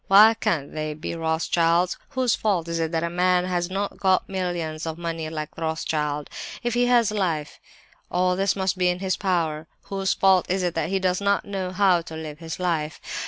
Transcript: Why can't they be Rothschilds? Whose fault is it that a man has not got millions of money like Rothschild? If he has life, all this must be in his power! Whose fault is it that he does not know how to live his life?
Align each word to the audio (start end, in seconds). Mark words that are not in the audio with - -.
Why 0.07 0.33
can't 0.33 0.73
they 0.73 0.95
be 0.95 1.13
Rothschilds? 1.13 1.95
Whose 2.09 2.33
fault 2.33 2.67
is 2.67 2.79
it 2.79 2.91
that 2.91 3.03
a 3.03 3.09
man 3.11 3.45
has 3.45 3.69
not 3.69 3.99
got 3.99 4.27
millions 4.27 4.87
of 4.87 4.97
money 4.97 5.29
like 5.29 5.55
Rothschild? 5.55 6.27
If 6.63 6.73
he 6.73 6.87
has 6.87 7.11
life, 7.11 7.59
all 8.09 8.35
this 8.35 8.55
must 8.55 8.79
be 8.79 8.87
in 8.87 8.97
his 8.97 9.15
power! 9.15 9.67
Whose 9.83 10.13
fault 10.15 10.47
is 10.49 10.63
it 10.63 10.73
that 10.73 10.89
he 10.89 10.97
does 10.97 11.21
not 11.21 11.45
know 11.45 11.69
how 11.71 12.01
to 12.01 12.15
live 12.15 12.39
his 12.39 12.59
life? 12.59 12.99